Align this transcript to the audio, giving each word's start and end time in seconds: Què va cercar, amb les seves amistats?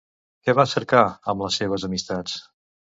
Què 0.47 0.55
va 0.59 0.65
cercar, 0.71 1.03
amb 1.35 1.47
les 1.47 1.61
seves 1.63 1.89
amistats? 1.93 2.39